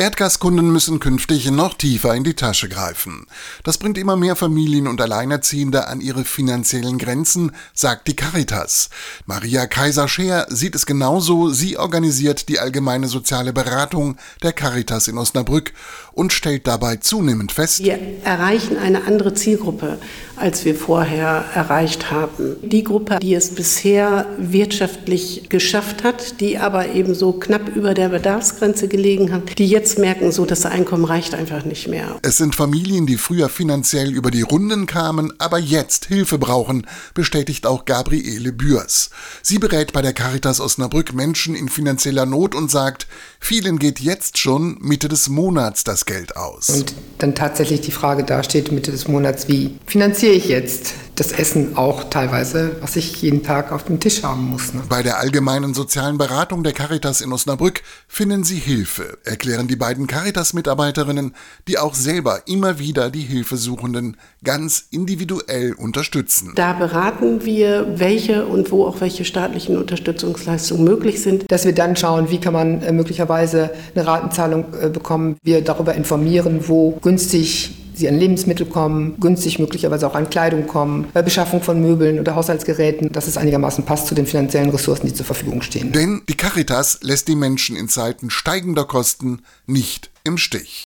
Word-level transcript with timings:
Erdgaskunden 0.00 0.72
müssen 0.72 0.98
künftig 0.98 1.50
noch 1.50 1.74
tiefer 1.74 2.14
in 2.14 2.24
die 2.24 2.32
Tasche 2.32 2.70
greifen. 2.70 3.26
Das 3.64 3.76
bringt 3.76 3.98
immer 3.98 4.16
mehr 4.16 4.34
Familien 4.34 4.88
und 4.88 4.98
Alleinerziehende 4.98 5.88
an 5.88 6.00
ihre 6.00 6.24
finanziellen 6.24 6.96
Grenzen, 6.96 7.52
sagt 7.74 8.08
die 8.08 8.16
Caritas. 8.16 8.88
Maria 9.26 9.66
Kaiser-Scheer 9.66 10.46
sieht 10.48 10.74
es 10.74 10.86
genauso. 10.86 11.50
Sie 11.50 11.76
organisiert 11.76 12.48
die 12.48 12.58
allgemeine 12.60 13.08
soziale 13.08 13.52
Beratung 13.52 14.16
der 14.42 14.54
Caritas 14.54 15.06
in 15.06 15.18
Osnabrück 15.18 15.74
und 16.12 16.32
stellt 16.32 16.66
dabei 16.66 16.96
zunehmend 16.96 17.52
fest, 17.52 17.82
wir 17.84 17.98
erreichen 18.24 18.76
eine 18.76 19.04
andere 19.04 19.34
Zielgruppe, 19.34 19.98
als 20.36 20.64
wir 20.64 20.74
vorher 20.74 21.44
erreicht 21.54 22.10
haben. 22.10 22.56
Die 22.62 22.84
Gruppe, 22.84 23.18
die 23.20 23.34
es 23.34 23.54
bisher 23.54 24.26
wirtschaftlich 24.38 25.48
geschafft 25.48 26.04
hat, 26.04 26.40
die 26.40 26.58
aber 26.58 26.88
eben 26.88 27.14
so 27.14 27.32
knapp 27.32 27.74
über 27.74 27.94
der 27.94 28.08
Bedarfsgrenze 28.08 28.88
gelegen 28.88 29.32
hat, 29.32 29.58
die 29.58 29.66
jetzt 29.66 29.89
jetzt 29.90 29.98
merken, 29.98 30.30
so 30.30 30.46
das 30.46 30.66
Einkommen 30.66 31.04
reicht 31.04 31.34
einfach 31.34 31.64
nicht 31.64 31.88
mehr. 31.88 32.20
Es 32.22 32.36
sind 32.36 32.54
Familien, 32.54 33.06
die 33.06 33.16
früher 33.16 33.48
finanziell 33.48 34.12
über 34.12 34.30
die 34.30 34.42
Runden 34.42 34.86
kamen, 34.86 35.32
aber 35.38 35.58
jetzt 35.58 36.06
Hilfe 36.06 36.38
brauchen, 36.38 36.86
bestätigt 37.12 37.66
auch 37.66 37.84
Gabriele 37.84 38.52
Bührs. 38.52 39.10
Sie 39.42 39.58
berät 39.58 39.92
bei 39.92 40.00
der 40.00 40.12
Caritas 40.12 40.60
Osnabrück 40.60 41.12
Menschen 41.12 41.56
in 41.56 41.68
finanzieller 41.68 42.24
Not 42.24 42.54
und 42.54 42.70
sagt, 42.70 43.08
vielen 43.40 43.80
geht 43.80 43.98
jetzt 43.98 44.38
schon 44.38 44.78
Mitte 44.80 45.08
des 45.08 45.28
Monats 45.28 45.82
das 45.82 46.06
Geld 46.06 46.36
aus. 46.36 46.68
Und 46.68 46.94
dann 47.18 47.34
tatsächlich 47.34 47.80
die 47.80 47.90
Frage 47.90 48.22
dasteht, 48.22 48.70
Mitte 48.70 48.92
des 48.92 49.08
Monats, 49.08 49.48
wie 49.48 49.76
finanziere 49.86 50.34
ich 50.34 50.46
jetzt 50.48 50.94
das 51.20 51.32
Essen 51.32 51.76
auch 51.76 52.04
teilweise, 52.04 52.76
was 52.80 52.96
ich 52.96 53.20
jeden 53.20 53.42
Tag 53.42 53.72
auf 53.72 53.84
dem 53.84 54.00
Tisch 54.00 54.22
haben 54.22 54.46
muss. 54.46 54.72
Ne? 54.72 54.80
Bei 54.88 55.02
der 55.02 55.18
allgemeinen 55.18 55.74
sozialen 55.74 56.16
Beratung 56.16 56.62
der 56.62 56.72
Caritas 56.72 57.20
in 57.20 57.30
Osnabrück 57.30 57.82
finden 58.08 58.42
Sie 58.42 58.56
Hilfe, 58.56 59.18
erklären 59.24 59.68
die 59.68 59.76
beiden 59.76 60.06
Caritas-Mitarbeiterinnen, 60.06 61.34
die 61.68 61.76
auch 61.76 61.94
selber 61.94 62.40
immer 62.46 62.78
wieder 62.78 63.10
die 63.10 63.20
Hilfesuchenden 63.20 64.16
ganz 64.42 64.86
individuell 64.90 65.74
unterstützen. 65.74 66.52
Da 66.54 66.72
beraten 66.72 67.44
wir, 67.44 67.98
welche 67.98 68.46
und 68.46 68.72
wo 68.72 68.86
auch 68.86 69.02
welche 69.02 69.26
staatlichen 69.26 69.76
Unterstützungsleistungen 69.76 70.84
möglich 70.84 71.20
sind. 71.20 71.44
Dass 71.52 71.66
wir 71.66 71.74
dann 71.74 71.96
schauen, 71.96 72.30
wie 72.30 72.40
kann 72.40 72.54
man 72.54 72.80
äh, 72.80 72.92
möglicherweise 72.92 73.70
eine 73.94 74.06
Ratenzahlung 74.06 74.64
äh, 74.80 74.88
bekommen. 74.88 75.36
Wir 75.42 75.60
darüber 75.60 75.94
informieren, 75.94 76.66
wo 76.66 76.92
günstig 77.02 77.79
sie 78.00 78.08
an 78.08 78.18
Lebensmittel 78.18 78.66
kommen, 78.66 79.16
günstig 79.20 79.58
möglicherweise 79.58 80.06
auch 80.06 80.14
an 80.14 80.28
Kleidung 80.28 80.66
kommen, 80.66 81.08
bei 81.14 81.22
Beschaffung 81.22 81.62
von 81.62 81.80
Möbeln 81.80 82.18
oder 82.18 82.34
Haushaltsgeräten, 82.34 83.12
dass 83.12 83.28
es 83.28 83.36
einigermaßen 83.36 83.84
passt 83.84 84.08
zu 84.08 84.14
den 84.14 84.26
finanziellen 84.26 84.70
Ressourcen, 84.70 85.06
die 85.06 85.14
zur 85.14 85.26
Verfügung 85.26 85.62
stehen. 85.62 85.92
Denn 85.92 86.22
die 86.28 86.36
Caritas 86.36 86.98
lässt 87.02 87.28
die 87.28 87.36
Menschen 87.36 87.76
in 87.76 87.88
Zeiten 87.88 88.30
steigender 88.30 88.84
Kosten 88.84 89.42
nicht 89.66 90.10
im 90.24 90.36
Stich. 90.38 90.78